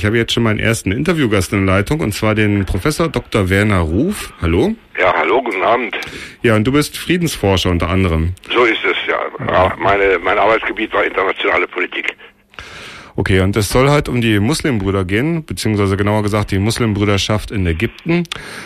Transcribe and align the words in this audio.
Ich 0.00 0.06
habe 0.06 0.16
jetzt 0.16 0.32
schon 0.32 0.44
meinen 0.44 0.60
ersten 0.60 0.92
Interviewgast 0.92 1.52
in 1.52 1.66
Leitung 1.66 2.00
und 2.00 2.14
zwar 2.14 2.34
den 2.34 2.64
Professor 2.64 3.10
Dr. 3.10 3.50
Werner 3.50 3.80
Ruf. 3.80 4.32
Hallo. 4.40 4.74
Ja, 4.98 5.12
hallo, 5.14 5.42
guten 5.42 5.62
Abend. 5.62 5.94
Ja, 6.40 6.56
und 6.56 6.64
du 6.64 6.72
bist 6.72 6.96
Friedensforscher 6.96 7.68
unter 7.68 7.90
anderem. 7.90 8.32
So 8.50 8.64
ist 8.64 8.82
es, 8.82 8.96
ja. 9.06 9.76
Meine, 9.78 10.18
mein 10.18 10.38
Arbeitsgebiet 10.38 10.90
war 10.94 11.04
internationale 11.04 11.66
Politik. 11.68 12.16
Okay, 13.14 13.40
und 13.40 13.54
es 13.58 13.68
soll 13.68 13.90
halt 13.90 14.08
um 14.08 14.22
die 14.22 14.40
Muslimbrüder 14.40 15.04
gehen, 15.04 15.44
beziehungsweise 15.44 15.98
genauer 15.98 16.22
gesagt 16.22 16.50
die 16.50 16.58
Muslimbrüderschaft 16.58 17.50
in 17.50 17.66
Ägypten. 17.66 18.22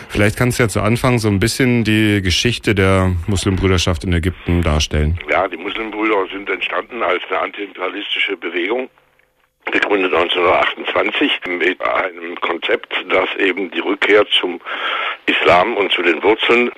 Vielleicht 0.07 0.37
kannst 0.37 0.59
du 0.59 0.63
ja 0.63 0.69
zu 0.69 0.79
Anfang 0.79 1.19
so 1.19 1.27
ein 1.27 1.41
bisschen 1.41 1.83
die 1.83 2.21
Geschichte 2.21 2.73
der 2.73 3.11
Muslimbrüderschaft 3.27 4.05
in 4.05 4.13
Ägypten 4.13 4.61
darstellen. 4.61 5.19
Ja, 5.29 5.49
die 5.49 5.57
Muslimbrüder 5.57 6.27
sind 6.31 6.49
entstanden 6.49 7.03
als 7.03 7.21
eine 7.27 7.41
antiimperialistische 7.41 8.37
Bewegung 8.37 8.87
gegründet 9.71 10.13
1928 10.13 11.41
mit 11.47 11.81
einem 11.83 12.39
Konzept, 12.41 12.93
das 13.09 13.27
eben 13.37 13.71
die 13.71 13.79
Rückkehr 13.79 14.25
zum 14.27 14.59
Islam 15.25 15.75
und 15.75 15.91
zu 15.91 16.01
den 16.01 16.21
Wurzeln 16.23 16.71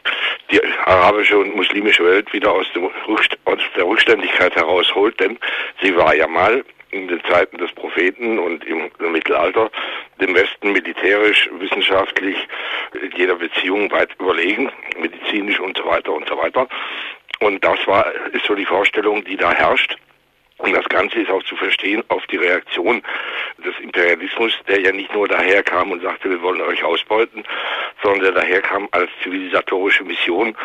die 0.51 0.61
arabische 0.85 1.37
und 1.37 1.55
muslimische 1.55 2.05
Welt 2.05 2.31
wieder 2.33 2.51
aus, 2.51 2.65
Rückst 3.07 3.37
aus 3.45 3.59
der 3.75 3.85
Rückständigkeit 3.85 4.55
herausholt, 4.55 5.19
denn 5.19 5.37
sie 5.81 5.95
war 5.95 6.15
ja 6.15 6.27
mal 6.27 6.63
in 6.91 7.07
den 7.07 7.21
Zeiten 7.25 7.57
des 7.57 7.71
Propheten 7.73 8.39
und 8.39 8.63
im 8.65 8.89
Mittelalter 9.11 9.69
dem 10.21 10.33
Westen 10.33 10.71
militärisch, 10.71 11.49
wissenschaftlich, 11.59 12.37
in 12.93 13.11
jeder 13.15 13.35
Beziehung 13.35 13.91
weit 13.91 14.09
überlegen, 14.19 14.71
medizinisch 14.97 15.59
und 15.59 15.77
so 15.77 15.85
weiter 15.85 16.13
und 16.13 16.27
so 16.27 16.37
weiter. 16.37 16.67
Und 17.39 17.63
das 17.63 17.77
war, 17.85 18.05
ist 18.31 18.45
so 18.45 18.55
die 18.55 18.65
Vorstellung, 18.65 19.23
die 19.25 19.35
da 19.35 19.53
herrscht. 19.53 19.97
Und 20.57 20.73
das 20.73 20.85
Ganze 20.89 21.19
ist 21.19 21.29
auch 21.29 21.43
zu 21.43 21.55
verstehen 21.55 22.03
auf 22.07 22.25
die 22.27 22.37
Reaktion 22.37 23.03
des 23.63 23.77
Imperialismus, 23.79 24.53
der 24.67 24.81
ja 24.81 24.91
nicht 24.91 25.13
nur 25.13 25.27
daherkam 25.27 25.91
und 25.91 26.01
sagte, 26.01 26.29
wir 26.29 26.41
wollen 26.41 26.61
euch 26.61 26.83
ausbeuten, 26.83 27.43
sondern 28.01 28.21
der 28.21 28.31
daherkam 28.41 28.87
als 28.91 29.09
zivilisatorische 29.21 30.03
Mission, 30.03 30.55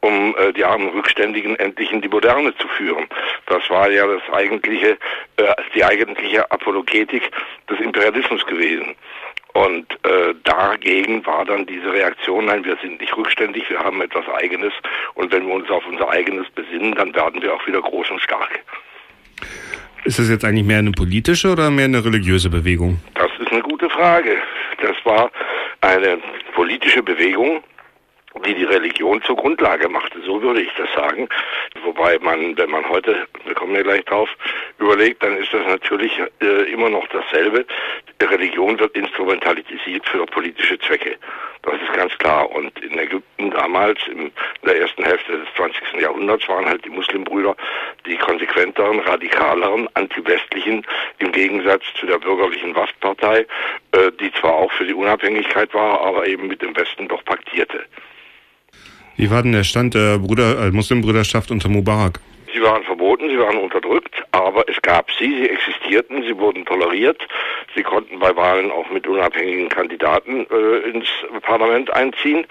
um 0.00 0.34
äh, 0.38 0.52
die 0.52 0.64
armen 0.64 0.88
Rückständigen 0.88 1.56
endlich 1.56 1.92
in 1.92 2.00
die 2.00 2.08
Moderne 2.08 2.54
zu 2.56 2.66
führen. 2.68 3.06
Das 3.46 3.68
war 3.68 3.90
ja 3.90 4.06
das 4.06 4.22
eigentliche, 4.32 4.96
äh, 5.36 5.54
die 5.74 5.84
eigentliche 5.84 6.50
Apologetik 6.50 7.30
des 7.68 7.78
Imperialismus 7.80 8.46
gewesen. 8.46 8.94
Und 9.52 9.92
äh, 10.06 10.34
dagegen 10.44 11.26
war 11.26 11.44
dann 11.44 11.66
diese 11.66 11.92
Reaktion, 11.92 12.46
nein, 12.46 12.64
wir 12.64 12.78
sind 12.80 13.00
nicht 13.00 13.14
rückständig, 13.14 13.68
wir 13.68 13.80
haben 13.80 14.00
etwas 14.00 14.26
Eigenes. 14.30 14.72
Und 15.12 15.30
wenn 15.30 15.46
wir 15.46 15.54
uns 15.54 15.70
auf 15.70 15.86
unser 15.86 16.08
Eigenes 16.08 16.48
besinnen, 16.50 16.94
dann 16.94 17.14
werden 17.14 17.42
wir 17.42 17.54
auch 17.54 17.66
wieder 17.66 17.82
groß 17.82 18.10
und 18.10 18.20
stark. 18.22 18.60
Ist 20.04 20.18
das 20.18 20.28
jetzt 20.28 20.44
eigentlich 20.44 20.66
mehr 20.66 20.78
eine 20.78 20.90
politische 20.90 21.52
oder 21.52 21.70
mehr 21.70 21.84
eine 21.84 22.04
religiöse 22.04 22.50
Bewegung? 22.50 22.98
Das 23.14 23.30
ist 23.38 23.52
eine 23.52 23.62
gute 23.62 23.88
Frage. 23.88 24.36
Das 24.80 24.96
war 25.04 25.30
eine 25.80 26.18
politische 26.54 27.02
Bewegung, 27.04 27.62
die 28.44 28.54
die 28.54 28.64
Religion 28.64 29.22
zur 29.22 29.36
Grundlage 29.36 29.88
machte. 29.88 30.20
So 30.26 30.42
würde 30.42 30.62
ich 30.62 30.70
das 30.76 30.92
sagen. 30.92 31.28
Wobei 31.84 32.18
man, 32.18 32.56
wenn 32.56 32.70
man 32.70 32.88
heute, 32.88 33.28
wir 33.44 33.54
kommen 33.54 33.76
ja 33.76 33.82
gleich 33.82 34.04
drauf, 34.04 34.28
überlegt, 34.78 35.22
dann 35.22 35.36
ist 35.36 35.52
das 35.52 35.64
natürlich 35.66 36.12
äh, 36.40 36.72
immer 36.72 36.90
noch 36.90 37.06
dasselbe. 37.08 37.64
Religion 38.30 38.78
wird 38.78 38.96
instrumentalisiert 38.96 40.08
für 40.08 40.26
politische 40.26 40.78
Zwecke. 40.78 41.16
Das 41.62 41.74
ist 41.74 41.92
ganz 41.94 42.16
klar. 42.18 42.50
Und 42.50 42.76
in 42.80 42.98
Ägypten 42.98 43.50
damals, 43.50 43.98
in 44.08 44.30
der 44.64 44.80
ersten 44.80 45.04
Hälfte 45.04 45.32
des 45.38 45.48
20. 45.56 46.00
Jahrhunderts, 46.00 46.48
waren 46.48 46.66
halt 46.66 46.84
die 46.84 46.90
Muslimbrüder 46.90 47.56
die 48.06 48.16
konsequenteren, 48.16 49.00
radikaleren, 49.00 49.88
antiwestlichen, 49.94 50.84
im 51.18 51.32
Gegensatz 51.32 51.82
zu 51.98 52.06
der 52.06 52.18
bürgerlichen 52.18 52.74
Waffenpartei, 52.74 53.46
äh, 53.92 54.10
die 54.20 54.32
zwar 54.40 54.54
auch 54.54 54.72
für 54.72 54.84
die 54.84 54.94
Unabhängigkeit 54.94 55.72
war, 55.72 56.00
aber 56.00 56.26
eben 56.26 56.48
mit 56.48 56.62
dem 56.62 56.76
Westen 56.76 57.08
doch 57.08 57.24
paktierte. 57.24 57.84
Wie 59.16 59.30
war 59.30 59.42
denn 59.42 59.52
der 59.52 59.64
Stand 59.64 59.94
der 59.94 60.18
Bruder, 60.18 60.66
äh, 60.66 60.70
Muslimbrüderschaft 60.70 61.50
unter 61.50 61.68
Mubarak? 61.68 62.20
Sie 62.52 62.62
waren 62.62 62.82
verboten, 62.84 63.28
sie 63.28 63.38
waren 63.38 63.56
unterdrückt, 63.56 64.22
aber 64.32 64.68
es 64.68 64.80
gab 64.82 65.10
sie, 65.12 65.34
sie 65.36 65.48
existierten, 65.48 66.22
sie 66.22 66.36
wurden 66.38 66.66
toleriert, 66.66 67.26
sie 67.74 67.82
konnten 67.82 68.18
bei 68.18 68.34
Wahlen 68.36 68.70
auch 68.70 68.90
mit 68.90 69.06
unabhängigen 69.06 69.68
Kandidaten 69.68 70.46
äh, 70.50 70.90
ins 70.90 71.08
Parlament 71.40 71.92
einziehen 71.92 72.46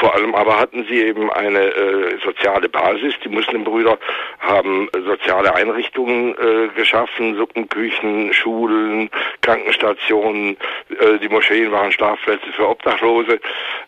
vor 0.00 0.14
allem 0.14 0.34
aber 0.34 0.58
hatten 0.58 0.86
sie 0.88 0.98
eben 0.98 1.30
eine 1.30 1.60
äh, 1.60 2.18
soziale 2.24 2.70
Basis. 2.70 3.14
Die 3.22 3.28
Muslimbrüder 3.28 3.98
haben 4.38 4.88
äh, 4.94 5.00
soziale 5.02 5.54
Einrichtungen 5.54 6.34
äh, 6.38 6.68
geschaffen, 6.74 7.36
Suppenküchen, 7.36 8.32
Schulen, 8.32 9.10
Krankenstationen, 9.42 10.56
äh, 10.88 11.18
die 11.18 11.28
Moscheen 11.28 11.70
waren 11.70 11.92
Schlafplätze 11.92 12.50
für 12.56 12.68
Obdachlose. 12.68 13.40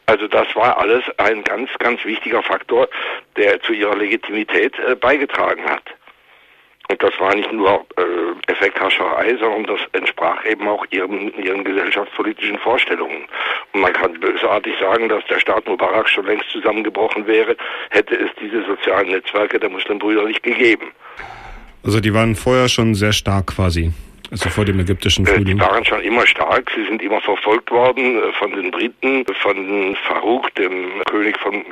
Also 0.04 0.28
das 0.28 0.54
war 0.54 0.76
alles 0.76 1.02
ein 1.16 1.42
ganz, 1.44 1.70
ganz 1.78 2.04
wichtiger 2.04 2.42
Faktor, 2.42 2.88
der 3.36 3.62
zu 3.62 3.72
ihrer 3.72 3.96
Legitimität 3.96 4.78
äh, 4.86 4.94
beigetragen 4.94 5.64
hat. 5.64 5.82
Und 6.92 7.02
das 7.02 7.18
war 7.18 7.34
nicht 7.34 7.50
nur 7.50 7.86
äh, 7.96 8.52
Effekthascherei, 8.52 9.34
sondern 9.40 9.64
das 9.64 9.80
entsprach 9.92 10.44
eben 10.44 10.68
auch 10.68 10.84
ihren, 10.90 11.32
ihren 11.42 11.64
gesellschaftspolitischen 11.64 12.58
Vorstellungen. 12.58 13.24
Und 13.72 13.80
man 13.80 13.94
kann 13.94 14.12
bösartig 14.20 14.74
sagen, 14.78 15.08
dass 15.08 15.24
der 15.30 15.40
Staat 15.40 15.66
Mubarak 15.66 16.06
schon 16.06 16.26
längst 16.26 16.50
zusammengebrochen 16.50 17.26
wäre, 17.26 17.56
hätte 17.88 18.14
es 18.14 18.28
diese 18.38 18.62
sozialen 18.66 19.08
Netzwerke 19.08 19.58
der 19.58 19.70
Muslimbrüder 19.70 20.26
nicht 20.26 20.42
gegeben. 20.42 20.92
Also 21.82 21.98
die 21.98 22.12
waren 22.12 22.36
vorher 22.36 22.68
schon 22.68 22.94
sehr 22.94 23.14
stark 23.14 23.46
quasi. 23.46 23.90
Also 24.32 24.48
vor 24.48 24.64
dem 24.64 24.80
ägyptischen 24.80 25.26
Äh, 25.26 25.34
Frühling. 25.34 25.58
Die 25.58 25.60
waren 25.60 25.84
schon 25.84 26.00
immer 26.00 26.26
stark, 26.26 26.72
sie 26.74 26.84
sind 26.86 27.02
immer 27.02 27.20
verfolgt 27.20 27.70
worden 27.70 28.16
äh, 28.16 28.32
von 28.32 28.50
den 28.52 28.70
Briten, 28.70 29.26
von 29.42 29.94
Farouk, 30.08 30.54
dem 30.54 31.02
König 31.04 31.38
von 31.38 31.62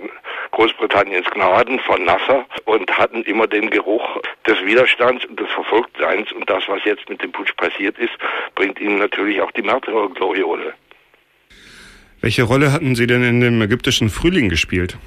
Großbritanniens 0.50 1.26
Gnaden, 1.30 1.80
von 1.80 2.04
Nasser 2.04 2.44
und 2.66 2.90
hatten 2.98 3.22
immer 3.22 3.46
den 3.46 3.70
Geruch 3.70 4.04
des 4.46 4.62
Widerstands 4.62 5.24
und 5.24 5.40
des 5.40 5.48
Verfolgtseins 5.48 6.30
und 6.32 6.50
das, 6.50 6.62
was 6.68 6.84
jetzt 6.84 7.08
mit 7.08 7.22
dem 7.22 7.32
Putsch 7.32 7.56
passiert 7.56 7.98
ist, 7.98 8.12
bringt 8.54 8.78
ihnen 8.78 8.98
natürlich 8.98 9.40
auch 9.40 9.50
die 9.52 9.62
Märtyrergloriole. 9.62 10.74
Welche 12.20 12.42
Rolle 12.42 12.72
hatten 12.72 12.94
Sie 12.94 13.06
denn 13.06 13.24
in 13.24 13.40
dem 13.40 13.62
ägyptischen 13.62 14.10
Frühling 14.10 14.50
gespielt? 14.50 14.98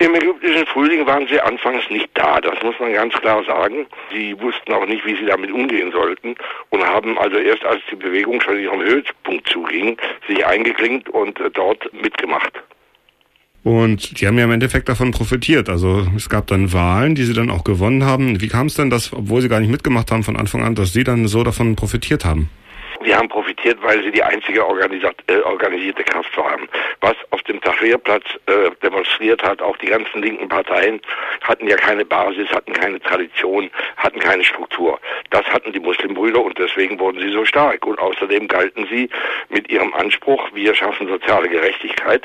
Im 0.00 0.14
ägyptischen 0.14 0.49
Frühling 0.72 1.06
waren 1.06 1.26
sie 1.26 1.40
anfangs 1.40 1.88
nicht 1.90 2.08
da, 2.14 2.40
das 2.40 2.62
muss 2.62 2.78
man 2.78 2.92
ganz 2.92 3.14
klar 3.14 3.42
sagen. 3.44 3.86
Sie 4.12 4.38
wussten 4.40 4.72
auch 4.72 4.86
nicht, 4.86 5.04
wie 5.04 5.16
sie 5.16 5.26
damit 5.26 5.50
umgehen 5.50 5.90
sollten 5.92 6.36
und 6.70 6.84
haben 6.84 7.18
also 7.18 7.38
erst 7.38 7.64
als 7.64 7.80
die 7.90 7.96
Bewegung 7.96 8.40
schon 8.40 8.58
ihrem 8.58 8.80
Höhepunkt 8.80 9.48
zuging, 9.48 9.96
sich 10.28 10.46
eingeklinkt 10.46 11.08
und 11.08 11.40
äh, 11.40 11.50
dort 11.50 11.92
mitgemacht. 11.92 12.52
Und 13.62 14.20
die 14.20 14.26
haben 14.26 14.38
ja 14.38 14.44
im 14.44 14.52
Endeffekt 14.52 14.88
davon 14.88 15.10
profitiert. 15.10 15.68
Also 15.68 16.06
es 16.16 16.28
gab 16.28 16.46
dann 16.46 16.72
Wahlen, 16.72 17.14
die 17.14 17.24
sie 17.24 17.34
dann 17.34 17.50
auch 17.50 17.64
gewonnen 17.64 18.04
haben. 18.04 18.40
Wie 18.40 18.48
kam 18.48 18.68
es 18.68 18.74
denn, 18.74 18.88
dass, 18.88 19.12
obwohl 19.12 19.42
sie 19.42 19.48
gar 19.48 19.60
nicht 19.60 19.70
mitgemacht 19.70 20.10
haben 20.10 20.22
von 20.22 20.36
Anfang 20.36 20.62
an, 20.62 20.74
dass 20.74 20.92
sie 20.92 21.04
dann 21.04 21.26
so 21.26 21.44
davon 21.44 21.76
profitiert 21.76 22.24
haben? 22.24 22.48
Sie 23.10 23.16
haben 23.16 23.28
profitiert, 23.28 23.82
weil 23.82 24.00
sie 24.04 24.12
die 24.12 24.22
einzige 24.22 24.60
äh, 24.60 25.40
organisierte 25.40 26.04
Kraft 26.04 26.36
waren. 26.36 26.68
Was 27.00 27.16
auf 27.30 27.42
dem 27.42 27.60
Tahrirplatz 27.60 28.22
äh, 28.46 28.70
demonstriert 28.84 29.42
hat, 29.42 29.60
auch 29.60 29.76
die 29.78 29.86
ganzen 29.86 30.22
linken 30.22 30.46
Parteien 30.48 31.00
hatten 31.40 31.66
ja 31.66 31.74
keine 31.74 32.04
Basis, 32.04 32.48
hatten 32.50 32.72
keine 32.72 33.00
Tradition, 33.00 33.68
hatten 33.96 34.20
keine 34.20 34.44
Struktur. 34.44 35.00
Das 35.30 35.44
hatten 35.46 35.72
die 35.72 35.80
Muslimbrüder 35.80 36.40
und 36.40 36.56
deswegen 36.56 37.00
wurden 37.00 37.20
sie 37.20 37.32
so 37.32 37.44
stark. 37.44 37.84
Und 37.84 37.98
außerdem 37.98 38.46
galten 38.46 38.86
sie 38.88 39.10
mit 39.48 39.68
ihrem 39.68 39.92
Anspruch, 39.92 40.48
wir 40.54 40.72
schaffen 40.76 41.08
soziale 41.08 41.48
Gerechtigkeit, 41.48 42.22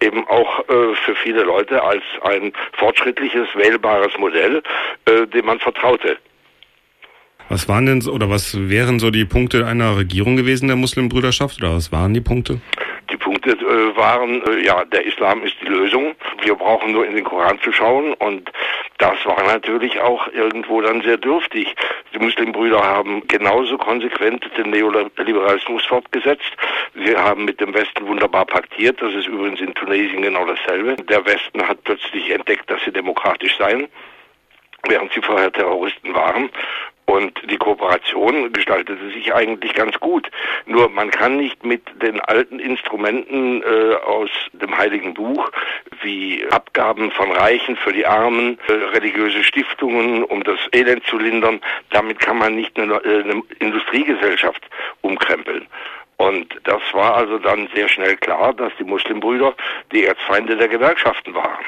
eben 0.00 0.26
auch 0.26 0.68
äh, 0.68 0.96
für 0.96 1.14
viele 1.14 1.44
Leute 1.44 1.80
als 1.80 2.02
ein 2.22 2.52
fortschrittliches, 2.72 3.46
wählbares 3.54 4.18
Modell, 4.18 4.64
äh, 5.04 5.28
dem 5.28 5.46
man 5.46 5.60
vertraute. 5.60 6.18
Was 7.48 7.68
waren 7.68 7.86
denn 7.86 8.02
oder 8.08 8.30
was 8.30 8.56
wären 8.68 8.98
so 8.98 9.10
die 9.10 9.26
Punkte 9.26 9.66
einer 9.66 9.96
Regierung 9.96 10.36
gewesen 10.36 10.68
der 10.68 10.76
Muslimbrüderschaft? 10.76 11.58
Oder 11.60 11.76
was 11.76 11.92
waren 11.92 12.14
die 12.14 12.22
Punkte? 12.22 12.60
Die 13.10 13.18
Punkte 13.18 13.50
äh, 13.50 13.96
waren, 13.96 14.42
äh, 14.46 14.64
ja, 14.64 14.84
der 14.86 15.04
Islam 15.04 15.42
ist 15.42 15.54
die 15.60 15.66
Lösung. 15.66 16.14
Wir 16.42 16.54
brauchen 16.54 16.92
nur 16.92 17.06
in 17.06 17.14
den 17.14 17.24
Koran 17.24 17.60
zu 17.60 17.70
schauen 17.70 18.14
und 18.14 18.50
das 18.98 19.16
war 19.26 19.42
natürlich 19.44 20.00
auch 20.00 20.26
irgendwo 20.32 20.80
dann 20.80 21.02
sehr 21.02 21.18
dürftig. 21.18 21.74
Die 22.14 22.18
Muslimbrüder 22.18 22.82
haben 22.82 23.22
genauso 23.28 23.76
konsequent 23.76 24.48
den 24.56 24.70
Neoliberalismus 24.70 25.84
fortgesetzt. 25.84 26.50
Sie 26.94 27.14
haben 27.14 27.44
mit 27.44 27.60
dem 27.60 27.74
Westen 27.74 28.06
wunderbar 28.06 28.46
paktiert. 28.46 29.02
Das 29.02 29.12
ist 29.14 29.26
übrigens 29.26 29.60
in 29.60 29.74
Tunesien 29.74 30.22
genau 30.22 30.46
dasselbe. 30.46 30.96
Der 30.96 31.26
Westen 31.26 31.62
hat 31.62 31.84
plötzlich 31.84 32.30
entdeckt, 32.30 32.70
dass 32.70 32.82
sie 32.84 32.92
demokratisch 32.92 33.56
seien 33.58 33.88
während 34.88 35.12
sie 35.12 35.22
vorher 35.22 35.52
Terroristen 35.52 36.14
waren. 36.14 36.50
Und 37.06 37.38
die 37.50 37.58
Kooperation 37.58 38.52
gestaltete 38.52 39.10
sich 39.10 39.34
eigentlich 39.34 39.74
ganz 39.74 39.98
gut. 40.00 40.30
Nur 40.66 40.88
man 40.88 41.10
kann 41.10 41.36
nicht 41.36 41.62
mit 41.64 41.82
den 42.00 42.18
alten 42.20 42.58
Instrumenten 42.58 43.62
äh, 43.62 43.94
aus 43.96 44.30
dem 44.52 44.76
Heiligen 44.76 45.12
Buch 45.12 45.50
wie 46.00 46.44
Abgaben 46.50 47.10
von 47.10 47.30
Reichen 47.30 47.76
für 47.76 47.92
die 47.92 48.06
Armen, 48.06 48.58
äh, 48.68 48.72
religiöse 48.72 49.44
Stiftungen, 49.44 50.24
um 50.24 50.42
das 50.44 50.58
Elend 50.72 51.04
zu 51.06 51.18
lindern, 51.18 51.60
damit 51.90 52.20
kann 52.20 52.38
man 52.38 52.54
nicht 52.56 52.78
eine, 52.78 52.94
äh, 52.94 53.22
eine 53.22 53.42
Industriegesellschaft 53.58 54.62
umkrempeln. 55.02 55.66
Und 56.16 56.58
das 56.64 56.82
war 56.92 57.16
also 57.16 57.38
dann 57.38 57.68
sehr 57.74 57.88
schnell 57.88 58.16
klar, 58.16 58.54
dass 58.54 58.72
die 58.78 58.84
Muslimbrüder 58.84 59.54
die 59.92 60.04
Erzfeinde 60.06 60.56
der 60.56 60.68
Gewerkschaften 60.68 61.34
waren. 61.34 61.64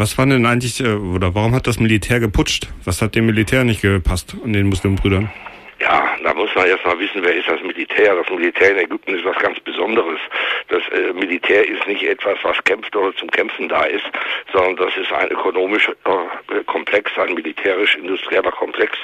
Was 0.00 0.16
war 0.16 0.24
denn 0.24 0.46
eigentlich, 0.46 0.80
äh, 0.80 0.94
oder 0.94 1.34
warum 1.34 1.54
hat 1.54 1.66
das 1.66 1.78
Militär 1.78 2.20
geputscht? 2.20 2.68
Was 2.86 3.02
hat 3.02 3.14
dem 3.14 3.26
Militär 3.26 3.64
nicht 3.64 3.82
gepasst 3.82 4.34
an 4.42 4.54
den 4.54 4.70
Muslimbrüdern? 4.70 5.30
Ja, 5.78 6.16
da 6.24 6.32
muss 6.32 6.48
man 6.54 6.66
erst 6.66 6.86
mal 6.86 6.98
wissen, 6.98 7.22
wer 7.22 7.34
ist 7.34 7.46
das 7.46 7.60
Militär. 7.60 8.14
Das 8.16 8.30
Militär 8.30 8.70
in 8.70 8.78
Ägypten 8.78 9.14
ist 9.14 9.26
was 9.26 9.36
ganz 9.36 9.60
Besonderes. 9.60 10.18
Das 10.68 10.80
äh, 10.88 11.12
Militär 11.12 11.68
ist 11.68 11.86
nicht 11.86 12.02
etwas, 12.02 12.38
was 12.42 12.56
kämpft 12.64 12.96
oder 12.96 13.14
zum 13.16 13.30
Kämpfen 13.30 13.68
da 13.68 13.84
ist, 13.84 14.04
sondern 14.54 14.76
das 14.76 14.96
ist 14.96 15.12
ein 15.12 15.30
ökonomischer 15.30 15.92
äh, 15.92 16.64
Komplex, 16.64 17.10
ein 17.18 17.34
militärisch-industrieller 17.34 18.52
Komplex, 18.52 18.96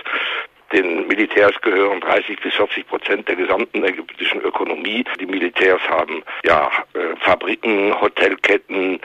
den 0.72 1.06
Militärs 1.06 1.54
gehören 1.62 2.00
30 2.00 2.40
bis 2.40 2.54
40 2.54 2.86
Prozent 2.86 3.28
der 3.28 3.36
gesamten 3.36 3.84
ägyptischen 3.84 4.40
Ökonomie. 4.40 5.04
Die 5.20 5.26
Militärs 5.26 5.80
haben 5.88 6.22
ja 6.44 6.70
äh, 6.94 7.16
Fabriken, 7.20 7.98
Hotelketten, 8.00 9.00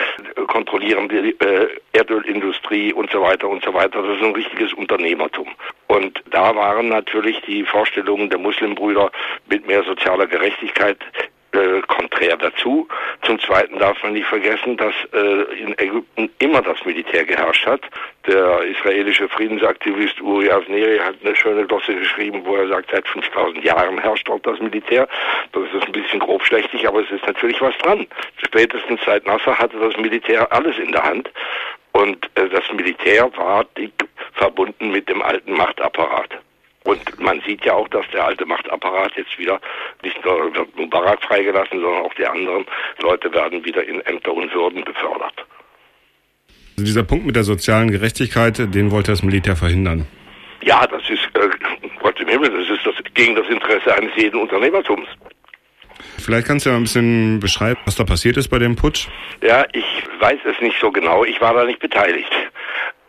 kontrollieren 0.47 1.09
die 1.09 1.35
äh, 1.39 1.67
Erdölindustrie 1.93 2.93
und 2.93 3.11
so 3.11 3.21
weiter 3.21 3.47
und 3.47 3.63
so 3.63 3.73
weiter. 3.73 4.01
Das 4.01 4.17
ist 4.17 4.23
ein 4.23 4.33
richtiges 4.33 4.73
Unternehmertum. 4.73 5.47
Und 5.87 6.23
da 6.31 6.55
waren 6.55 6.89
natürlich 6.89 7.39
die 7.41 7.63
Vorstellungen 7.63 8.29
der 8.29 8.39
Muslimbrüder 8.39 9.11
mit 9.49 9.67
mehr 9.67 9.83
sozialer 9.83 10.27
Gerechtigkeit 10.27 10.97
äh, 11.53 11.81
konträr 11.87 12.37
dazu. 12.37 12.87
Zum 13.23 13.39
Zweiten 13.39 13.77
darf 13.79 14.01
man 14.03 14.13
nicht 14.13 14.27
vergessen, 14.27 14.77
dass 14.77 14.93
äh, 15.13 15.43
in 15.59 15.77
Ägypten 15.77 16.29
immer 16.39 16.61
das 16.61 16.83
Militär 16.85 17.25
geherrscht 17.25 17.65
hat. 17.65 17.81
Der 18.27 18.61
israelische 18.63 19.27
Friedensaktivist 19.29 20.21
Uri 20.21 20.49
Avneri 20.49 20.99
hat 20.99 21.15
eine 21.23 21.35
schöne 21.35 21.65
Glosse 21.65 21.95
geschrieben, 21.95 22.41
wo 22.45 22.55
er 22.55 22.67
sagt, 22.67 22.91
seit 22.91 23.07
5000 23.07 23.63
Jahren 23.63 23.97
herrscht 23.99 24.27
dort 24.27 24.45
das 24.45 24.59
Militär. 24.59 25.07
Das 25.51 25.63
ist 25.73 25.85
ein 25.85 25.91
bisschen 25.91 26.19
grobschlächtig, 26.19 26.87
aber 26.87 27.01
es 27.01 27.11
ist 27.11 27.25
natürlich 27.25 27.59
was 27.61 27.77
dran. 27.79 28.07
Spätestens 28.37 28.99
seit 29.05 29.25
Nasser 29.25 29.57
hatte 29.57 29.77
das 29.77 29.97
Militär 29.97 30.51
alles 30.51 30.77
in 30.77 30.91
der 30.91 31.03
Hand. 31.03 31.29
Und 31.93 32.29
äh, 32.35 32.47
das 32.49 32.63
Militär 32.73 33.29
war 33.35 33.65
dick 33.77 33.93
verbunden 34.33 34.91
mit 34.91 35.09
dem 35.09 35.21
alten 35.21 35.53
Machtapparat. 35.53 36.40
Und 36.91 37.21
man 37.21 37.41
sieht 37.47 37.63
ja 37.63 37.73
auch, 37.73 37.87
dass 37.87 38.05
der 38.11 38.25
alte 38.25 38.45
Machtapparat 38.45 39.13
jetzt 39.15 39.39
wieder 39.39 39.61
nicht 40.03 40.25
nur 40.25 40.53
wird 40.53 40.75
Mubarak 40.75 41.23
freigelassen, 41.23 41.79
sondern 41.79 42.01
auch 42.01 42.13
die 42.15 42.25
anderen 42.25 42.65
Leute 43.01 43.31
werden 43.33 43.63
wieder 43.63 43.81
in 43.87 44.01
Ämter 44.01 44.33
und 44.33 44.53
Würden 44.53 44.83
befördert. 44.83 45.45
Also 46.75 46.85
dieser 46.85 47.03
Punkt 47.03 47.25
mit 47.25 47.37
der 47.37 47.43
sozialen 47.43 47.91
Gerechtigkeit, 47.91 48.57
den 48.57 48.91
wollte 48.91 49.11
das 49.11 49.23
Militär 49.23 49.55
verhindern. 49.55 50.05
Ja, 50.63 50.85
das 50.85 51.01
ist, 51.09 51.29
äh, 51.33 51.47
Gott 52.01 52.19
im 52.19 52.27
Himmel, 52.27 52.49
das 52.49 52.77
ist 52.77 52.85
das, 52.85 52.95
gegen 53.13 53.35
das 53.35 53.47
Interesse 53.47 53.95
eines 53.95 54.11
jeden 54.17 54.41
Unternehmertums. 54.41 55.07
Vielleicht 56.17 56.47
kannst 56.47 56.65
du 56.65 56.71
ja 56.71 56.75
ein 56.75 56.83
bisschen 56.83 57.39
beschreiben, 57.39 57.79
was 57.85 57.95
da 57.95 58.03
passiert 58.03 58.35
ist 58.35 58.49
bei 58.49 58.59
dem 58.59 58.75
Putsch. 58.75 59.07
Ja, 59.41 59.65
ich 59.71 59.85
weiß 60.19 60.39
es 60.43 60.59
nicht 60.61 60.75
so 60.81 60.91
genau. 60.91 61.23
Ich 61.23 61.39
war 61.39 61.53
da 61.53 61.63
nicht 61.63 61.79
beteiligt. 61.79 62.31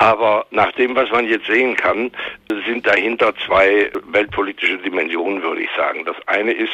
Aber 0.02 0.46
nach 0.50 0.72
dem, 0.72 0.96
was 0.96 1.08
man 1.12 1.28
jetzt 1.28 1.46
sehen 1.46 1.76
kann, 1.76 2.10
sind 2.66 2.84
dahinter 2.84 3.32
zwei 3.46 3.88
weltpolitische 4.08 4.78
Dimensionen, 4.78 5.40
würde 5.44 5.62
ich 5.62 5.70
sagen. 5.76 6.04
Das 6.04 6.16
eine 6.26 6.50
ist, 6.50 6.72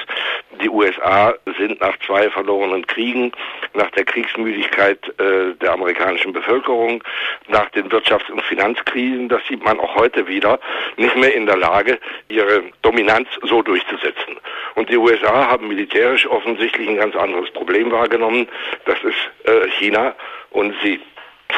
die 0.62 0.70
USA 0.70 1.34
sind 1.58 1.78
nach 1.78 1.94
zwei 2.06 2.30
verlorenen 2.30 2.86
Kriegen, 2.86 3.32
nach 3.74 3.90
der 3.90 4.06
Kriegsmüdigkeit 4.06 5.06
äh, 5.20 5.52
der 5.60 5.72
amerikanischen 5.74 6.32
Bevölkerung, 6.32 7.04
nach 7.48 7.68
den 7.72 7.90
Wirtschafts- 7.90 8.30
und 8.30 8.40
Finanzkrisen, 8.44 9.28
das 9.28 9.42
sieht 9.46 9.62
man 9.62 9.78
auch 9.78 9.94
heute 9.94 10.26
wieder, 10.26 10.58
nicht 10.96 11.14
mehr 11.14 11.34
in 11.34 11.44
der 11.44 11.58
Lage, 11.58 11.98
ihre 12.30 12.62
Dominanz 12.80 13.28
so 13.42 13.60
durchzusetzen. 13.60 14.38
Und 14.74 14.88
die 14.88 14.96
USA 14.96 15.48
haben 15.48 15.68
militärisch 15.68 16.26
offensichtlich 16.26 16.88
ein 16.88 16.96
ganz 16.96 17.14
anderes 17.14 17.50
Problem 17.50 17.92
wahrgenommen. 17.92 18.48
Das 18.86 18.96
ist 19.04 19.18
äh, 19.44 19.68
China. 19.78 20.14
Und 20.50 20.74
sie 20.82 20.98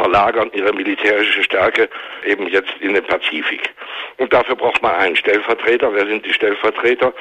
verlagern 0.01 0.51
ihre 0.55 0.73
militärische 0.73 1.43
Stärke 1.45 1.89
eben 2.25 2.47
jetzt 2.49 2.73
in 2.81 2.95
den 2.95 3.05
Pazifik. 3.05 3.71
Und 4.17 4.33
dafür 4.33 4.57
braucht 4.57 4.83
man 4.83 4.95
einen 4.95 5.17
Stellvertreter. 5.17 5.93
Wer 5.95 6.07
sind 6.07 6.25
die 6.25 6.33
Stellvertreter? 6.33 7.13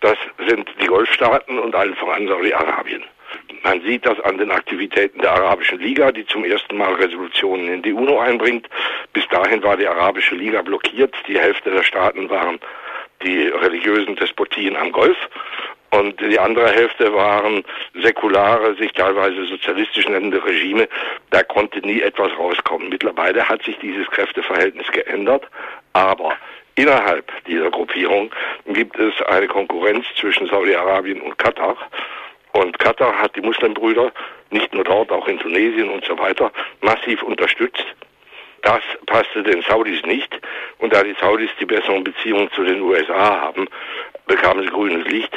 Das 0.00 0.16
sind 0.48 0.68
die 0.80 0.86
Golfstaaten 0.86 1.58
und 1.58 1.74
allen 1.74 1.94
voran 1.96 2.26
Saudi-Arabien. 2.26 3.04
Man 3.62 3.80
sieht 3.82 4.04
das 4.06 4.18
an 4.20 4.38
den 4.38 4.50
Aktivitäten 4.50 5.20
der 5.20 5.32
Arabischen 5.32 5.78
Liga, 5.78 6.10
die 6.10 6.26
zum 6.26 6.44
ersten 6.44 6.76
Mal 6.76 6.94
Resolutionen 6.94 7.68
in 7.72 7.82
die 7.82 7.92
UNO 7.92 8.18
einbringt. 8.18 8.68
Bis 9.12 9.26
dahin 9.28 9.62
war 9.62 9.76
die 9.76 9.86
Arabische 9.86 10.34
Liga 10.34 10.62
blockiert. 10.62 11.14
Die 11.28 11.38
Hälfte 11.38 11.70
der 11.70 11.82
Staaten 11.82 12.28
waren 12.28 12.58
die 13.22 13.48
religiösen 13.48 14.16
Despotien 14.16 14.76
am 14.76 14.90
Golf 14.90 15.16
und 15.92 16.18
die 16.22 16.38
andere 16.38 16.70
Hälfte 16.70 17.12
waren 17.12 17.64
säkulare, 17.94 18.74
sich 18.76 18.92
teilweise 18.92 19.44
sozialistisch 19.44 20.08
nennende 20.08 20.42
Regime. 20.42 20.88
Da 21.30 21.42
konnte 21.42 21.80
nie 21.80 22.00
etwas 22.00 22.30
rauskommen. 22.38 22.88
Mittlerweile 22.88 23.46
hat 23.46 23.62
sich 23.62 23.78
dieses 23.78 24.06
Kräfteverhältnis 24.08 24.90
geändert, 24.90 25.46
aber 25.92 26.34
innerhalb 26.76 27.30
dieser 27.44 27.70
Gruppierung 27.70 28.30
gibt 28.66 28.98
es 28.98 29.20
eine 29.26 29.48
Konkurrenz 29.48 30.06
zwischen 30.18 30.46
Saudi-Arabien 30.46 31.20
und 31.20 31.36
Katar. 31.36 31.76
Und 32.52 32.78
Katar 32.78 33.18
hat 33.18 33.36
die 33.36 33.42
Muslimbrüder 33.42 34.12
nicht 34.48 34.72
nur 34.72 34.84
dort, 34.84 35.12
auch 35.12 35.28
in 35.28 35.38
Tunesien 35.40 35.90
und 35.90 36.06
so 36.06 36.18
weiter 36.18 36.50
massiv 36.80 37.22
unterstützt. 37.22 37.84
Das 38.62 38.80
passte 39.04 39.42
den 39.42 39.60
Saudis 39.62 40.02
nicht. 40.04 40.40
Und 40.78 40.94
da 40.94 41.02
die 41.02 41.16
Saudis 41.20 41.50
die 41.60 41.66
besseren 41.66 42.02
Beziehungen 42.02 42.50
zu 42.52 42.64
den 42.64 42.80
USA 42.80 43.42
haben, 43.42 43.68
bekamen 44.26 44.62
sie 44.62 44.70
grünes 44.70 45.06
Licht 45.08 45.31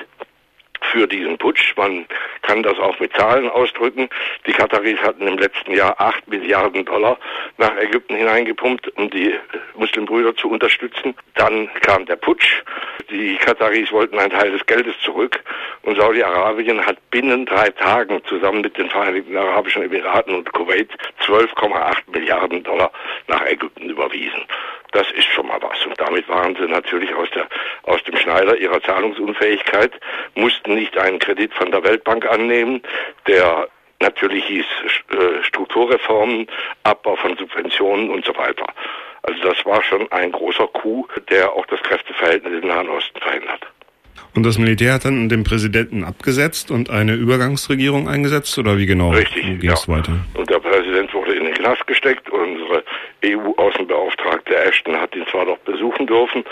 für 0.96 1.08
diesen 1.08 1.38
Putsch. 1.38 1.76
Man 1.76 2.06
kann 2.42 2.64
das 2.64 2.80
auch 2.80 2.98
mit 3.02 3.12
Zahlen 3.14 3.50
ausdrücken. 3.50 4.08
Die 4.48 4.54
Kataris 4.54 4.98
hatten 5.02 5.28
im 5.28 5.38
letzten 5.38 5.74
Jahr 5.74 6.00
acht 6.00 6.26
Milliarden 6.30 6.86
Dollar 6.86 7.18
nach 7.58 7.76
Ägypten 7.76 8.16
hineingepumpt, 8.16 8.88
um 8.98 9.10
die 9.10 9.36
Muslimbrüder 9.76 10.34
zu 10.38 10.50
unterstützen. 10.50 11.14
Dann 11.34 11.70
kam 11.82 12.06
der 12.06 12.16
Putsch. 12.16 12.64
Die 13.10 13.36
Kataris 13.36 13.92
wollten 13.92 14.18
einen 14.18 14.32
Teil 14.32 14.52
des 14.52 14.66
Geldes 14.66 14.96
zurück 15.04 15.44
und 15.84 15.98
Saudi-Arabien 15.98 16.86
hat 16.86 16.98
binnen 17.12 17.46
drei 17.46 17.70
Tagen 17.72 18.22
zusammen 18.30 18.62
mit 18.62 18.78
den 18.78 18.90
Vereinigten 18.90 19.36
Arabischen 19.36 19.84
Emiraten 19.84 20.34
und 20.34 20.52
Kuwait 20.54 20.90
12,8 21.26 21.98
Milliarden 22.14 22.64
Dollar 22.64 22.92
nach 23.28 23.46
Ägypten 23.46 23.90
überwiesen. 23.90 24.46
Das 24.96 25.12
ist 25.12 25.26
schon 25.26 25.48
mal 25.48 25.60
was. 25.62 25.86
Und 25.86 26.00
damit 26.00 26.26
waren 26.30 26.56
sie 26.56 26.70
natürlich 26.70 27.14
aus, 27.14 27.28
der, 27.36 27.48
aus 27.84 28.02
dem 28.04 28.16
Schneider 28.16 28.56
ihrer 28.58 28.82
Zahlungsunfähigkeit, 28.82 29.92
mussten 30.36 30.76
nicht 30.76 30.98
einen 30.98 31.20
Kredit 31.20 31.54
von 31.54 31.70
der 31.70 31.84
Weltbank 31.84 32.26
annehmen, 32.26 32.82
der 33.28 33.68
natürlich 34.00 34.46
hieß 34.46 34.66
äh, 35.10 35.44
Strukturreformen, 35.44 36.48
Abbau 36.84 37.18
von 37.18 37.36
Subventionen 37.36 38.10
und 38.10 38.24
so 38.24 38.34
weiter. 38.38 38.66
Also 39.24 39.42
das 39.42 39.66
war 39.66 39.84
schon 39.84 40.10
ein 40.14 40.32
großer 40.32 40.68
Coup, 40.68 41.10
der 41.30 41.52
auch 41.52 41.66
das 41.66 41.82
Kräfteverhältnis 41.82 42.64
im 42.64 42.70
Nahen 42.70 42.88
Osten 42.88 43.20
verändert. 43.20 43.68
Und 44.34 44.46
das 44.46 44.58
Militär 44.58 44.94
hat 44.94 45.06
dann 45.06 45.28
den 45.30 45.44
Präsidenten 45.44 46.04
abgesetzt 46.04 46.72
und 46.72 46.90
eine 46.90 47.16
Übergangsregierung 47.16 48.08
eingesetzt 48.08 48.58
oder 48.58 48.78
wie 48.78 48.86
genau 48.86 49.12
Richtig, 49.12 49.44
ging 49.44 49.70
es 49.70 49.88
ja. 49.88 49.94
weiter? 49.94 50.14
Und 50.36 50.50
der 50.50 50.60
Präsident 50.60 51.14
wurde 51.14 51.34
in 51.36 51.46
den 51.46 51.54
Knast 51.54 51.86
gesteckt. 51.88 52.30
Unsere 52.30 52.84
EU-Außenbeauftragte 53.26 54.56
Ashton 54.56 55.00
hat 55.00 55.16
ihn 55.16 55.26
zwar 55.28 55.46
doch 55.46 55.58
besuchen 55.60 56.08
dürfen, 56.08 56.44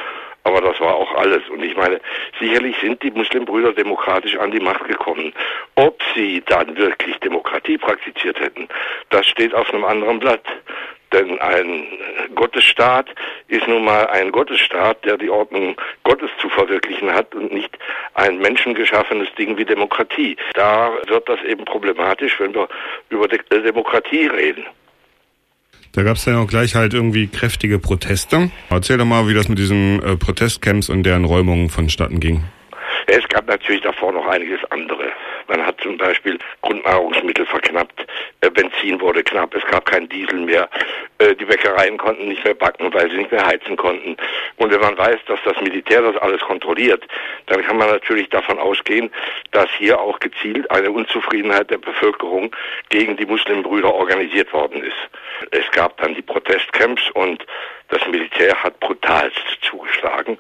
aber 0.44 0.62
das 0.62 0.80
war 0.80 0.96
auch 0.96 1.14
alles. 1.16 1.48
Und 1.50 1.64
ich 1.64 1.76
meine, 1.76 2.00
sicherlich 2.40 2.76
sind 2.82 3.02
die 3.04 3.12
Muslimbrüder 3.12 3.74
demokratisch 3.74 4.38
an 4.38 4.52
die 4.52 4.60
Macht 4.60 4.86
gekommen. 4.86 5.34
Ob 5.76 6.02
sie 6.16 6.44
dann 6.46 6.76
wirklich 6.78 7.18
Demokratie 7.20 7.78
praktiziert 7.78 8.40
hätten, 8.40 8.68
das 9.10 9.26
steht 9.28 9.54
auf 9.54 9.74
einem 9.74 9.86
anderen 9.86 10.20
Blatt. 10.20 10.44
Denn 11.14 11.40
ein 11.40 11.86
Gottesstaat 12.34 13.08
ist 13.48 13.68
nun 13.68 13.86
mal 13.86 14.08
ein 14.08 14.32
Gottesstaat, 14.32 15.06
der 15.06 15.18
die 15.18 15.30
Ordnung 15.30 15.80
Gottes 16.04 16.32
zu 16.42 16.50
verwirklichen 16.50 17.14
hat 17.14 17.36
und 17.36 17.54
nicht 17.54 17.78
ein 18.16 18.40
menschengeschaffenes 18.40 19.28
Ding 19.36 19.56
wie 19.56 19.64
Demokratie. 19.66 20.36
Da 20.56 20.92
wird 21.06 21.30
das 21.30 21.42
eben 21.44 21.66
problematisch, 21.66 22.40
wenn 22.40 22.56
wir 22.56 22.68
über 23.10 23.28
Demokratie 23.28 24.26
reden. 24.26 24.66
Da 25.94 26.02
gab 26.02 26.18
es 26.18 26.26
dann 26.26 26.36
auch 26.36 26.48
gleich 26.48 26.74
halt 26.74 26.96
irgendwie 26.96 27.28
kräftige 27.28 27.78
Proteste. 27.78 28.50
Erzähl 28.72 28.98
doch 28.98 29.06
mal, 29.06 29.28
wie 29.28 29.36
das 29.36 29.48
mit 29.48 29.60
diesen 29.60 30.02
äh, 30.02 30.18
Protestcamps 30.18 30.90
und 30.90 31.04
deren 31.04 31.24
Räumungen 31.24 31.70
vonstatten 31.70 32.20
ging. 32.20 32.44
Gab 33.34 33.48
natürlich 33.48 33.82
davor 33.82 34.12
noch 34.12 34.28
einiges 34.28 34.60
andere. 34.70 35.12
Man 35.48 35.66
hat 35.66 35.82
zum 35.82 35.98
Beispiel 35.98 36.38
Grundnahrungsmittel 36.62 37.48
verknappt, 37.48 38.06
äh, 38.42 38.50
Benzin 38.52 39.02
wurde 39.02 39.24
knapp, 39.24 39.56
es 39.56 39.66
gab 39.72 39.88
kein 39.88 40.08
Diesel 40.08 40.42
mehr, 40.42 40.70
äh, 41.18 41.34
die 41.36 41.46
Bäckereien 41.46 41.98
konnten 41.98 42.28
nicht 42.28 42.44
mehr 42.44 42.54
backen, 42.54 42.94
weil 42.94 43.10
sie 43.10 43.18
nicht 43.18 43.32
mehr 43.32 43.44
heizen 43.44 43.76
konnten. 43.76 44.18
Und 44.58 44.72
wenn 44.72 44.80
man 44.80 44.96
weiß, 45.00 45.18
dass 45.26 45.40
das 45.46 45.60
Militär 45.62 46.04
das 46.04 46.16
alles 46.18 46.42
kontrolliert, 46.42 47.08
dann 47.48 47.64
kann 47.64 47.78
man 47.78 47.90
natürlich 47.90 48.30
davon 48.30 48.60
ausgehen, 48.60 49.10
dass 49.50 49.70
hier 49.80 50.00
auch 50.00 50.20
gezielt 50.20 50.70
eine 50.70 50.92
Unzufriedenheit 50.92 51.72
der 51.72 51.80
Bevölkerung 51.80 52.56
gegen 52.90 53.18
die 53.18 53.26
Muslimbrüder 53.26 53.92
organisiert 53.92 54.54
worden 54.54 54.84
ist. 54.84 55.50
Es 55.50 55.70
gab 55.72 55.98
dann 55.98 56.14
die 56.14 56.22
Protestcamps 56.22 57.10
und 57.16 57.44
das 57.90 58.06
Militär 58.08 58.56
hat 58.64 58.80
brutalst 58.80 59.40
zugeschlagen. 59.62 60.38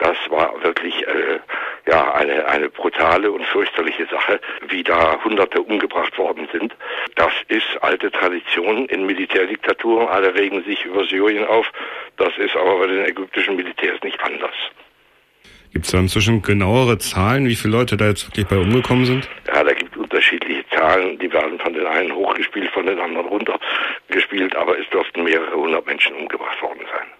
Das 0.00 0.16
war 0.30 0.54
wirklich 0.62 0.94
äh, 1.06 1.38
ja 1.86 2.14
eine 2.14 2.46
eine 2.46 2.70
brutale 2.70 3.30
und 3.30 3.44
fürchterliche 3.44 4.06
Sache, 4.06 4.40
wie 4.68 4.82
da 4.82 5.22
Hunderte 5.22 5.60
umgebracht 5.60 6.16
worden 6.18 6.48
sind. 6.52 6.74
Das 7.16 7.32
ist 7.48 7.66
alte 7.82 8.10
Tradition 8.10 8.86
in 8.86 9.06
Militärdiktaturen. 9.06 10.08
Alle 10.08 10.34
regen 10.34 10.64
sich 10.64 10.84
über 10.86 11.04
Syrien 11.04 11.46
auf. 11.46 11.70
Das 12.16 12.36
ist 12.38 12.56
aber 12.56 12.78
bei 12.78 12.86
den 12.86 13.04
ägyptischen 13.04 13.56
Militärs 13.56 14.02
nicht 14.02 14.22
anders. 14.24 14.54
Gibt 15.72 15.84
es 15.84 15.92
da 15.92 15.98
inzwischen 15.98 16.42
genauere 16.42 16.98
Zahlen, 16.98 17.46
wie 17.46 17.54
viele 17.54 17.76
Leute 17.76 17.96
da 17.96 18.08
jetzt 18.08 18.26
wirklich 18.26 18.46
bei 18.46 18.56
umgekommen 18.56 19.04
sind? 19.04 19.28
Ja, 19.46 19.62
da 19.62 19.72
gibt 19.72 19.94
es 19.94 20.00
unterschiedliche 20.00 20.64
Zahlen. 20.70 21.18
Die 21.18 21.32
werden 21.32 21.60
von 21.60 21.72
den 21.72 21.86
einen 21.86 22.12
hochgespielt, 22.12 22.70
von 22.70 22.86
den 22.86 22.98
anderen 22.98 23.26
runtergespielt, 23.26 24.56
aber 24.56 24.78
es 24.78 24.88
dürften 24.90 25.22
mehrere 25.22 25.54
hundert 25.54 25.86
Menschen 25.86 26.16
umgebracht 26.16 26.60
worden 26.62 26.80
sein. 26.92 27.19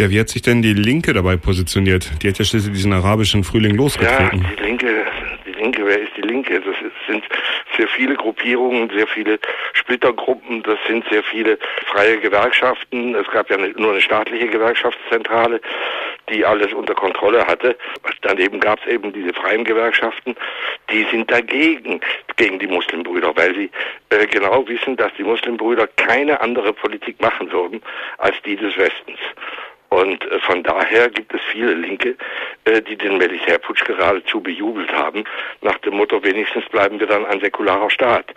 Ja, 0.00 0.08
wie 0.08 0.18
hat 0.18 0.30
sich 0.30 0.40
denn 0.40 0.62
die 0.62 0.72
Linke 0.72 1.12
dabei 1.12 1.36
positioniert? 1.36 2.10
Die 2.22 2.28
hat 2.28 2.38
ja 2.38 2.44
schließlich 2.46 2.72
diesen 2.72 2.94
arabischen 2.94 3.44
Frühling 3.44 3.74
losgetreten. 3.74 4.40
Ja, 4.40 4.48
die 4.56 4.62
Linke, 4.62 5.04
die 5.44 5.52
Linke, 5.52 5.84
wer 5.84 6.00
ist 6.00 6.12
die 6.16 6.22
Linke? 6.22 6.58
Das 6.58 6.74
sind 7.06 7.22
sehr 7.76 7.86
viele 7.86 8.14
Gruppierungen, 8.14 8.88
sehr 8.88 9.06
viele 9.06 9.38
Splittergruppen, 9.74 10.62
das 10.62 10.78
sind 10.88 11.04
sehr 11.10 11.22
viele 11.22 11.58
freie 11.84 12.18
Gewerkschaften. 12.18 13.14
Es 13.14 13.30
gab 13.30 13.50
ja 13.50 13.58
nur 13.58 13.90
eine 13.90 14.00
staatliche 14.00 14.46
Gewerkschaftszentrale, 14.46 15.60
die 16.30 16.46
alles 16.46 16.72
unter 16.72 16.94
Kontrolle 16.94 17.46
hatte. 17.46 17.76
Daneben 18.22 18.58
gab 18.58 18.80
es 18.80 18.90
eben 18.90 19.12
diese 19.12 19.34
freien 19.34 19.64
Gewerkschaften, 19.64 20.34
die 20.90 21.06
sind 21.10 21.30
dagegen, 21.30 22.00
gegen 22.36 22.58
die 22.58 22.68
Muslimbrüder, 22.68 23.36
weil 23.36 23.54
sie 23.54 23.70
äh, 24.08 24.26
genau 24.26 24.66
wissen, 24.66 24.96
dass 24.96 25.12
die 25.18 25.24
Muslimbrüder 25.24 25.86
keine 25.96 26.40
andere 26.40 26.72
Politik 26.72 27.20
machen 27.20 27.52
würden 27.52 27.82
als 28.16 28.36
die 28.46 28.56
des 28.56 28.74
Westens. 28.78 29.18
Und 29.90 30.24
äh, 30.24 30.38
von 30.40 30.62
daher 30.62 31.08
gibt 31.10 31.34
es 31.34 31.40
viele 31.52 31.74
Linke, 31.74 32.16
äh, 32.64 32.80
die 32.80 32.96
den 32.96 33.18
Militärputsch 33.18 33.84
geradezu 33.84 34.40
bejubelt 34.40 34.92
haben, 34.92 35.24
nach 35.62 35.78
dem 35.78 35.96
Motto, 35.96 36.22
wenigstens 36.22 36.64
bleiben 36.66 37.00
wir 37.00 37.08
dann 37.08 37.26
ein 37.26 37.40
säkularer 37.40 37.90
Staat. 37.90 38.32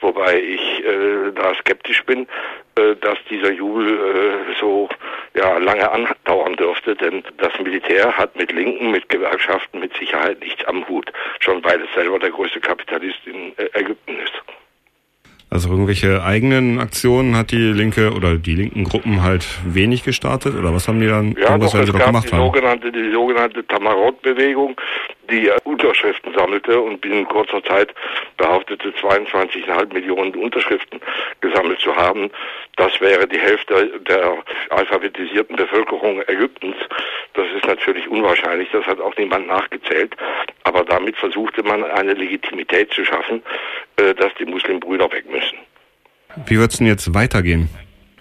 Wobei 0.00 0.40
ich 0.40 0.84
äh, 0.84 1.30
da 1.34 1.54
skeptisch 1.56 2.02
bin, 2.04 2.26
äh, 2.76 2.96
dass 2.96 3.18
dieser 3.28 3.52
Jubel 3.52 3.86
äh, 3.86 4.58
so 4.58 4.88
ja, 5.34 5.58
lange 5.58 5.90
andauern 5.90 6.56
dürfte, 6.56 6.96
denn 6.96 7.22
das 7.36 7.52
Militär 7.60 8.16
hat 8.16 8.34
mit 8.36 8.50
Linken, 8.50 8.90
mit 8.90 9.08
Gewerkschaften 9.10 9.80
mit 9.80 9.94
Sicherheit 9.96 10.40
nichts 10.40 10.64
am 10.64 10.88
Hut, 10.88 11.12
schon 11.40 11.62
weil 11.64 11.82
es 11.82 11.92
selber 11.94 12.18
der 12.18 12.30
größte 12.30 12.60
Kapitalist 12.60 13.20
in 13.26 13.52
äh, 13.58 13.68
Ägypten 13.74 14.18
ist. 14.18 14.63
Also 15.54 15.68
irgendwelche 15.68 16.20
eigenen 16.24 16.80
Aktionen 16.80 17.36
hat 17.36 17.52
die 17.52 17.70
linke 17.72 18.12
oder 18.12 18.34
die 18.34 18.56
linken 18.56 18.82
Gruppen 18.82 19.22
halt 19.22 19.46
wenig 19.64 20.02
gestartet 20.02 20.56
oder 20.58 20.74
was 20.74 20.88
haben 20.88 20.98
die 20.98 21.06
dann 21.06 21.36
ja, 21.38 21.56
doch, 21.56 21.72
es 21.72 21.92
gab 21.92 22.06
gemacht 22.06 22.26
die 22.28 22.32
haben? 22.34 22.46
sogenannte 22.46 22.90
die 22.90 23.12
sogenannte 23.12 23.64
Tamarot-Bewegung, 23.64 24.74
die 25.30 25.48
Unterschriften 25.62 26.34
sammelte 26.34 26.80
und 26.80 27.00
binnen 27.00 27.24
kurzer 27.26 27.62
Zeit 27.62 27.94
behauptete 28.36 28.90
22,5 29.00 29.94
Millionen 29.94 30.34
Unterschriften 30.34 31.00
gesammelt 31.40 31.78
zu 31.78 31.94
haben. 31.94 32.30
Das 32.76 33.00
wäre 33.00 33.28
die 33.28 33.38
Hälfte 33.38 33.92
der 34.08 34.34
alphabetisierten 34.70 35.54
Bevölkerung 35.54 36.20
Ägyptens. 36.26 36.74
Das 37.34 37.46
ist 37.56 37.64
natürlich 37.64 38.08
unwahrscheinlich, 38.08 38.68
das 38.72 38.84
hat 38.86 39.00
auch 39.00 39.16
niemand 39.16 39.46
nachgezählt. 39.46 40.16
Aber 40.74 40.84
damit 40.84 41.16
versuchte 41.16 41.62
man 41.62 41.84
eine 41.84 42.14
Legitimität 42.14 42.92
zu 42.92 43.04
schaffen, 43.04 43.44
äh, 43.96 44.12
dass 44.12 44.34
die 44.40 44.44
Muslimbrüder 44.44 45.10
weg 45.12 45.24
müssen. 45.30 45.56
Wie 46.46 46.58
wird 46.58 46.72
es 46.72 46.78
denn 46.78 46.88
jetzt 46.88 47.14
weitergehen? 47.14 47.68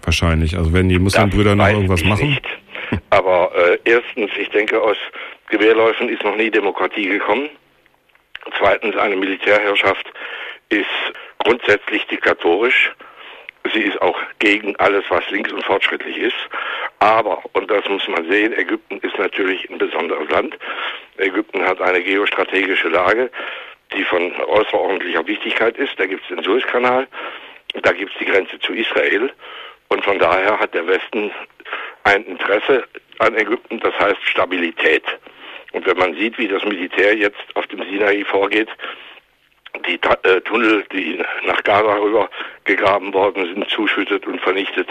Wahrscheinlich. 0.03 0.55
Also 0.55 0.71
wenn 0.71 0.87
die 0.87 0.99
Muslimbrüder 0.99 1.55
noch 1.55 1.67
irgendwas 1.67 2.03
machen? 2.03 2.29
Nicht. 2.29 2.45
Aber 3.09 3.51
äh, 3.55 3.79
erstens, 3.85 4.29
ich 4.39 4.49
denke, 4.49 4.79
aus 4.79 4.97
Gewehrläufen 5.49 6.09
ist 6.09 6.23
noch 6.23 6.35
nie 6.35 6.51
Demokratie 6.51 7.07
gekommen. 7.07 7.49
Zweitens, 8.59 8.95
eine 8.97 9.15
Militärherrschaft 9.15 10.05
ist 10.69 10.85
grundsätzlich 11.39 12.05
diktatorisch. 12.05 12.91
Sie 13.71 13.81
ist 13.81 14.01
auch 14.01 14.19
gegen 14.39 14.75
alles, 14.77 15.05
was 15.09 15.29
links 15.29 15.51
und 15.51 15.63
fortschrittlich 15.63 16.17
ist. 16.17 16.35
Aber, 16.99 17.43
und 17.53 17.71
das 17.71 17.87
muss 17.87 18.07
man 18.07 18.29
sehen, 18.29 18.53
Ägypten 18.53 18.99
ist 18.99 19.17
natürlich 19.17 19.69
ein 19.69 19.77
besonderes 19.77 20.29
Land. 20.29 20.57
Ägypten 21.17 21.63
hat 21.65 21.81
eine 21.81 22.01
geostrategische 22.01 22.89
Lage, 22.89 23.31
die 23.93 24.03
von 24.03 24.35
außerordentlicher 24.35 25.25
Wichtigkeit 25.27 25.77
ist. 25.77 25.97
Da 25.97 26.05
gibt 26.05 26.23
es 26.23 26.35
den 26.35 26.43
Suezkanal, 26.43 27.07
da 27.81 27.91
gibt 27.93 28.11
es 28.11 28.17
die 28.19 28.25
Grenze 28.25 28.59
zu 28.59 28.73
Israel. 28.73 29.31
Und 29.87 30.03
von 30.03 30.19
daher 30.19 30.59
hat 30.59 30.73
der 30.73 30.87
Westen 30.87 31.31
ein 32.03 32.25
Interesse 32.25 32.83
an 33.19 33.35
Ägypten, 33.35 33.79
das 33.79 33.97
heißt 33.99 34.21
Stabilität. 34.23 35.03
Und 35.71 35.85
wenn 35.85 35.97
man 35.97 36.15
sieht, 36.15 36.37
wie 36.37 36.47
das 36.47 36.63
Militär 36.65 37.15
jetzt 37.15 37.41
auf 37.55 37.65
dem 37.67 37.81
Sinai 37.83 38.23
vorgeht, 38.25 38.69
die 39.87 39.99
äh, 40.23 40.41
Tunnel, 40.41 40.83
die 40.91 41.19
nach 41.45 41.63
Gaza 41.63 41.95
rüber 41.95 42.29
gegraben 42.65 43.13
worden 43.13 43.45
sind, 43.53 43.69
zuschüttet 43.69 44.25
und 44.25 44.39
vernichtet, 44.41 44.89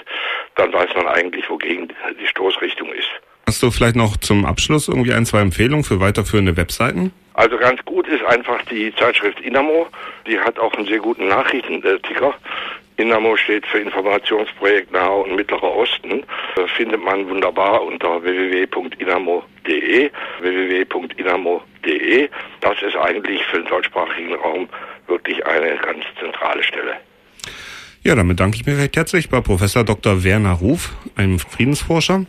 dann 0.55 0.73
weiß 0.73 0.91
man 0.95 1.09
eigentlich, 1.09 1.49
wogegen 1.49 1.89
die 2.21 2.27
Stoßrichtung 2.27 2.93
ist. 2.93 3.09
Hast 3.47 3.63
du 3.63 3.71
vielleicht 3.71 3.97
noch 3.97 4.17
zum 4.17 4.45
Abschluss 4.45 4.89
irgendwie 4.89 5.13
ein, 5.13 5.27
zwei 5.27 5.41
Empfehlungen 5.41 5.85
für 5.85 6.01
weiterführende 6.01 6.57
Webseiten? 6.57 7.13
Also 7.35 7.57
ganz 7.57 7.83
gut 7.85 8.07
ist 8.09 8.25
einfach 8.25 8.63
die 8.71 8.95
Zeitschrift 8.95 9.41
Inamo. 9.41 9.87
Die 10.27 10.39
hat 10.39 10.59
auch 10.59 10.73
einen 10.75 10.87
sehr 10.87 10.99
guten 10.99 11.29
Nachrichtenticker. 11.29 12.35
Inamo 13.03 13.37
steht 13.37 13.67
für 13.67 13.79
Informationsprojekt 13.79 14.93
Nahe 14.93 15.25
und 15.25 15.35
Mittlerer 15.35 15.77
Osten. 15.77 16.23
Das 16.55 16.71
findet 16.71 17.03
man 17.03 17.29
wunderbar 17.29 17.83
unter 17.83 18.23
www.inamo.de. 18.23 20.11
www.inamo.de. 20.41 22.29
Das 22.61 22.81
ist 22.81 22.97
eigentlich 22.97 23.43
für 23.47 23.59
den 23.59 23.67
deutschsprachigen 23.67 24.35
Raum 24.37 24.69
wirklich 25.09 25.45
eine 25.45 25.77
ganz 25.79 26.05
zentrale 26.21 26.63
Stelle. 26.63 26.97
Ja, 28.05 28.15
damit 28.15 28.39
danke 28.39 28.57
ich 28.57 28.67
mir 28.67 28.79
recht 28.79 28.97
herzlich 28.97 29.29
bei 29.29 29.41
Professor 29.41 29.83
Dr. 29.83 30.23
Werner 30.23 30.53
Ruf, 30.53 30.93
einem 31.17 31.41
Friedensforscher. 31.41 32.21